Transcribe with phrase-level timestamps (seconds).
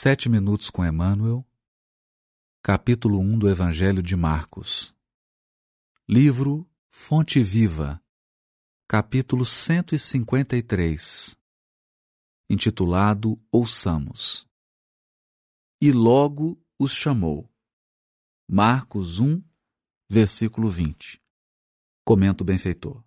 [0.00, 1.44] Sete Minutos com Emmanuel,
[2.62, 4.94] capítulo 1 do Evangelho de Marcos.
[6.08, 8.00] Livro Fonte Viva,
[8.86, 11.36] capítulo 153,
[12.48, 14.46] intitulado Ouçamos.
[15.82, 17.50] E logo os chamou.
[18.48, 19.42] Marcos 1,
[20.08, 21.20] versículo 20.
[22.04, 23.02] Comenta o benfeitor.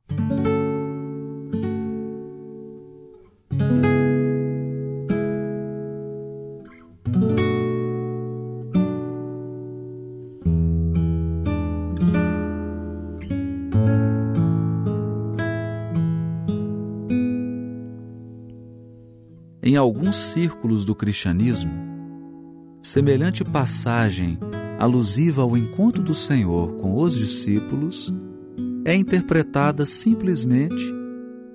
[19.71, 21.71] Em alguns círculos do cristianismo,
[22.81, 24.38] semelhante passagem
[24.77, 28.13] alusiva ao encontro do Senhor com os discípulos
[28.84, 30.84] é interpretada simplesmente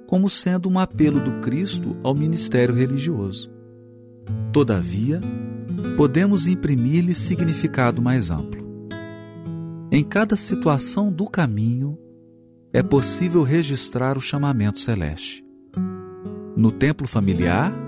[0.06, 3.50] como sendo um apelo do Cristo ao ministério religioso.
[4.50, 5.20] Todavia,
[5.94, 8.64] podemos imprimir-lhe significado mais amplo.
[9.92, 11.98] Em cada situação do caminho,
[12.72, 15.44] é possível registrar o chamamento celeste.
[16.56, 17.84] No templo familiar,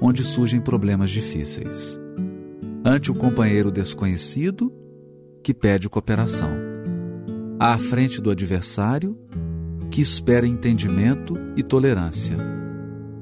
[0.00, 1.98] onde surgem problemas difíceis.
[2.84, 4.72] Ante o companheiro desconhecido,
[5.42, 6.50] que pede cooperação.
[7.58, 9.18] À frente do adversário,
[9.90, 12.36] que espera entendimento e tolerância.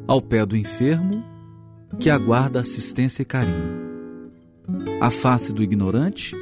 [0.07, 1.23] Ao pé do enfermo,
[1.99, 3.85] que aguarda assistência e carinho.
[5.01, 6.35] À face do ignorante,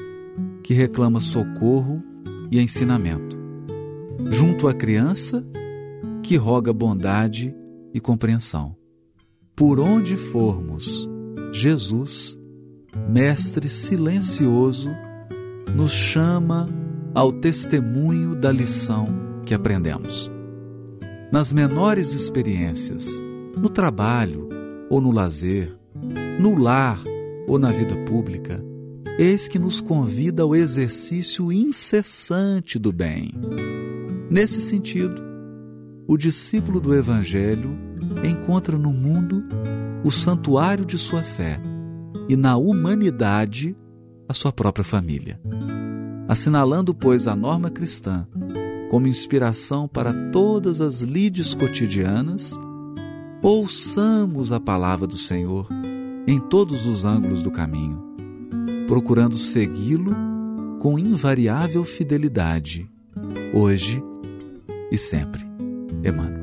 [0.62, 2.02] que reclama socorro
[2.50, 3.38] e ensinamento.
[4.30, 5.44] Junto à criança,
[6.22, 7.54] que roga bondade
[7.92, 8.76] e compreensão.
[9.54, 11.08] Por onde formos,
[11.52, 12.38] Jesus,
[13.08, 14.88] Mestre silencioso,
[15.76, 16.68] nos chama
[17.14, 19.06] ao testemunho da lição
[19.44, 20.30] que aprendemos.
[21.30, 23.20] Nas menores experiências,
[23.54, 24.48] no trabalho
[24.88, 25.76] ou no lazer,
[26.40, 27.02] no lar
[27.46, 28.64] ou na vida pública,
[29.18, 33.32] eis que nos convida ao exercício incessante do bem.
[34.30, 35.22] Nesse sentido,
[36.06, 37.91] o discípulo do Evangelho
[38.24, 39.44] encontra no mundo
[40.04, 41.60] o santuário de sua fé
[42.28, 43.76] e na humanidade
[44.28, 45.40] a sua própria família.
[46.28, 48.26] Assinalando, pois, a norma cristã
[48.92, 52.54] como inspiração para todas as lides cotidianas,
[53.40, 55.66] ouçamos a palavra do Senhor
[56.26, 57.98] em todos os ângulos do caminho,
[58.86, 60.14] procurando segui-lo
[60.78, 62.86] com invariável fidelidade,
[63.54, 64.04] hoje
[64.90, 65.42] e sempre.
[66.04, 66.41] Emmanuel.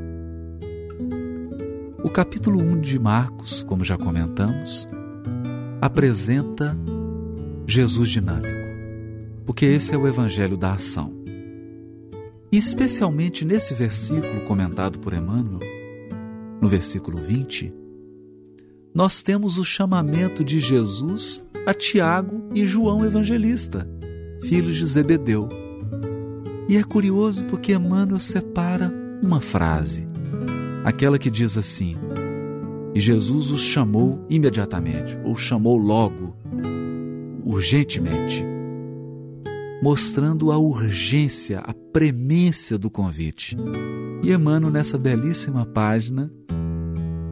[2.09, 4.87] O capítulo 1 de Marcos, como já comentamos,
[5.79, 6.75] apresenta
[7.67, 8.49] Jesus dinâmico,
[9.45, 11.13] porque esse é o evangelho da ação.
[12.51, 15.59] E especialmente nesse versículo comentado por Emmanuel,
[16.59, 17.71] no versículo 20,
[18.91, 23.87] nós temos o chamamento de Jesus a Tiago e João Evangelista,
[24.41, 25.47] filhos de Zebedeu.
[26.67, 30.08] E é curioso porque Emmanuel separa uma frase
[30.89, 31.95] aquela que diz assim:
[32.93, 36.35] E Jesus os chamou imediatamente, ou chamou logo,
[37.45, 38.43] urgentemente,
[39.81, 43.55] mostrando a urgência, a premência do convite.
[44.23, 46.31] E Emmanuel, nessa belíssima página,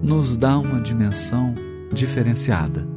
[0.01, 1.53] nos dá uma dimensão
[1.91, 2.87] diferenciada.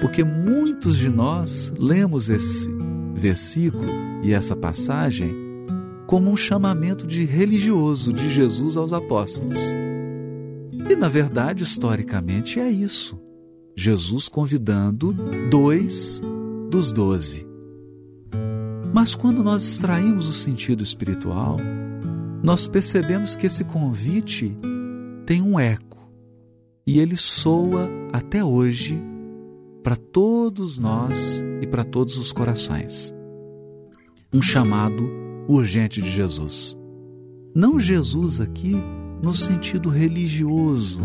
[0.00, 2.68] Porque muitos de nós lemos esse
[3.14, 3.86] versículo
[4.22, 5.41] e essa passagem
[6.12, 9.58] como um chamamento de religioso de Jesus aos apóstolos.
[10.90, 13.18] E, na verdade, historicamente, é isso.
[13.74, 15.14] Jesus convidando
[15.48, 16.20] dois
[16.70, 17.46] dos doze.
[18.92, 21.56] Mas quando nós extraímos o sentido espiritual,
[22.42, 24.54] nós percebemos que esse convite
[25.24, 26.12] tem um eco
[26.86, 29.02] e ele soa até hoje
[29.82, 33.14] para todos nós e para todos os corações.
[34.30, 36.76] Um chamado urgente de Jesus.
[37.54, 38.76] Não Jesus aqui
[39.22, 41.00] no sentido religioso,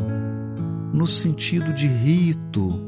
[0.93, 2.79] no sentido de rito,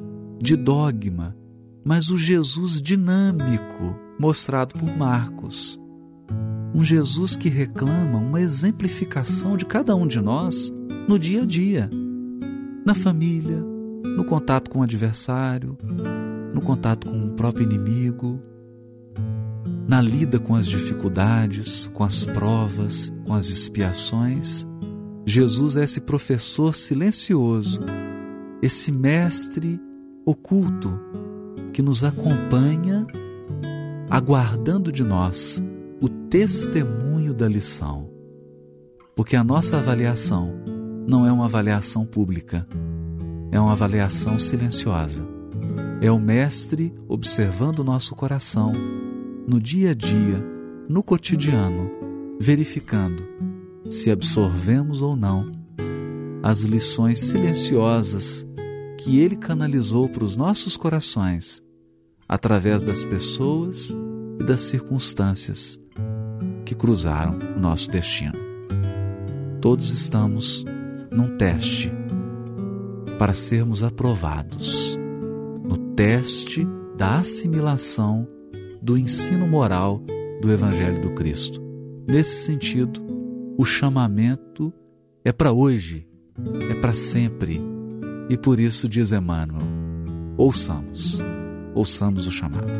[0.41, 1.35] de dogma,
[1.83, 5.79] mas o Jesus dinâmico mostrado por Marcos.
[6.73, 10.73] Um Jesus que reclama uma exemplificação de cada um de nós
[11.07, 11.89] no dia a dia,
[12.85, 13.63] na família,
[14.15, 15.77] no contato com o adversário,
[16.53, 18.39] no contato com o próprio inimigo,
[19.89, 24.63] na lida com as dificuldades, com as provas, com as expiações,
[25.25, 27.79] Jesus é esse professor silencioso,
[28.61, 29.81] esse mestre
[30.23, 30.93] oculto
[31.73, 33.07] que nos acompanha,
[34.11, 35.59] aguardando de nós
[35.99, 38.11] o testemunho da lição.
[39.15, 40.53] Porque a nossa avaliação
[41.07, 42.67] não é uma avaliação pública,
[43.51, 45.27] é uma avaliação silenciosa,
[45.99, 48.71] É o Mestre observando o nosso coração,
[49.49, 50.45] no dia a dia,
[50.87, 51.89] no cotidiano,
[52.39, 53.27] verificando
[53.89, 55.51] se absorvemos ou não
[56.43, 58.45] as lições silenciosas
[58.99, 61.63] que Ele canalizou para os nossos corações
[62.27, 63.89] através das pessoas
[64.39, 65.79] e das circunstâncias
[66.63, 68.37] que cruzaram o nosso destino.
[69.59, 70.63] Todos estamos
[71.11, 71.91] num teste
[73.17, 74.95] para sermos aprovados
[75.63, 78.27] no teste da assimilação
[78.89, 80.01] do ensino moral
[80.41, 81.61] do Evangelho do Cristo.
[82.07, 82.99] Nesse sentido,
[83.55, 84.73] o chamamento
[85.23, 86.07] é para hoje,
[86.71, 87.61] é para sempre.
[88.31, 89.61] E por isso diz Emmanuel:
[90.35, 91.19] ouçamos,
[91.75, 92.73] ouçamos o chamado.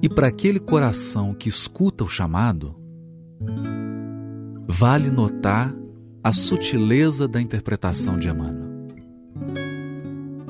[0.00, 2.76] E para aquele coração que escuta o chamado,
[4.68, 5.74] vale notar
[6.22, 8.61] a sutileza da interpretação de Emmanuel.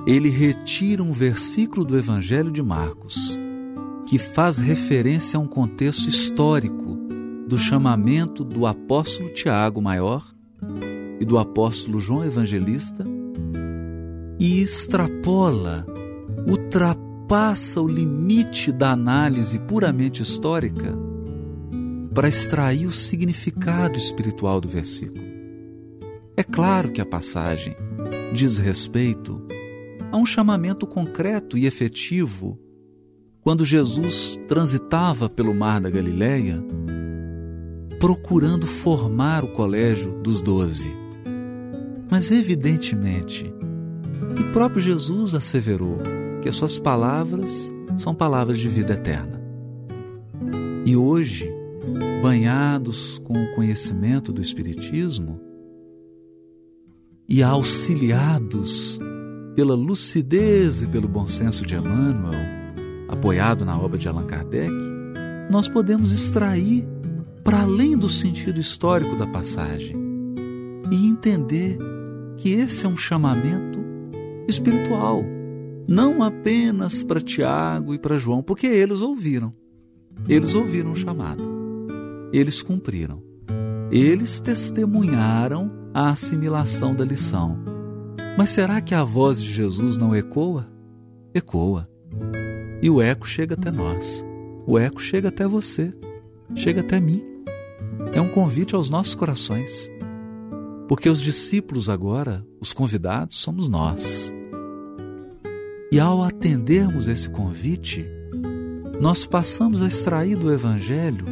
[0.06, 3.38] Ele retira um versículo do Evangelho de Marcos
[4.06, 6.98] que faz referência a um contexto histórico
[7.46, 10.24] do chamamento do apóstolo Tiago Maior
[11.20, 13.06] e do apóstolo João Evangelista
[14.40, 15.86] e extrapola,
[16.48, 20.98] ultrapassa o limite da análise puramente histórica
[22.12, 25.22] para extrair o significado espiritual do versículo.
[26.36, 27.76] É claro que a passagem
[28.34, 29.21] diz respeito
[30.12, 32.58] a um chamamento concreto e efetivo
[33.40, 36.62] quando Jesus transitava pelo mar da Galileia,
[37.98, 40.94] procurando formar o colégio dos doze.
[42.10, 43.52] Mas, evidentemente,
[44.38, 45.96] o próprio Jesus asseverou
[46.42, 49.42] que as suas palavras são palavras de vida eterna.
[50.84, 51.50] E hoje,
[52.22, 55.40] banhados com o conhecimento do Espiritismo
[57.28, 59.00] e auxiliados
[59.54, 62.40] pela lucidez e pelo bom senso de Emmanuel,
[63.08, 64.72] apoiado na obra de Allan Kardec,
[65.50, 66.86] nós podemos extrair
[67.44, 69.96] para além do sentido histórico da passagem
[70.90, 71.76] e entender
[72.36, 73.78] que esse é um chamamento
[74.48, 75.24] espiritual,
[75.86, 79.52] não apenas para Tiago e para João, porque eles ouviram.
[80.28, 81.42] Eles ouviram o chamado.
[82.32, 83.22] Eles cumpriram.
[83.90, 87.71] Eles testemunharam a assimilação da lição.
[88.36, 90.66] Mas será que a voz de Jesus não ecoa?
[91.34, 91.88] Ecoa.
[92.82, 94.24] E o eco chega até nós.
[94.66, 95.92] O eco chega até você.
[96.54, 97.22] Chega até mim.
[98.14, 99.90] É um convite aos nossos corações.
[100.88, 104.32] Porque os discípulos agora, os convidados, somos nós.
[105.90, 108.04] E ao atendermos esse convite,
[109.00, 111.26] nós passamos a extrair do Evangelho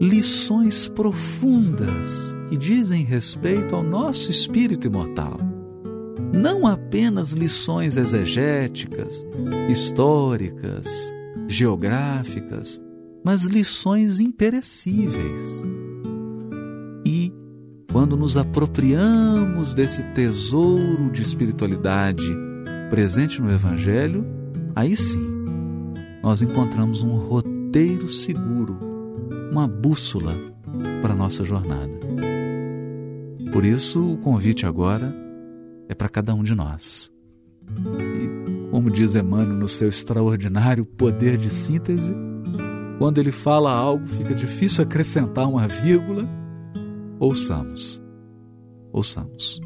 [0.00, 5.51] lições profundas que dizem respeito ao nosso espírito imortal.
[6.32, 9.24] Não apenas lições exegéticas,
[9.68, 11.12] históricas,
[11.46, 12.80] geográficas,
[13.24, 15.62] mas lições imperecíveis
[17.92, 22.24] quando nos apropriamos desse tesouro de espiritualidade
[22.88, 24.24] presente no Evangelho,
[24.74, 25.30] aí sim
[26.22, 28.78] nós encontramos um roteiro seguro,
[29.50, 30.34] uma bússola
[31.02, 31.92] para a nossa jornada.
[33.52, 35.14] Por isso, o convite agora
[35.92, 37.10] é para cada um de nós.
[37.68, 42.12] E, como diz Emmanuel no seu extraordinário poder de síntese,
[42.98, 46.28] quando ele fala algo, fica difícil acrescentar uma vírgula
[47.22, 48.02] Ouçamos.
[48.92, 49.60] Ouçamos.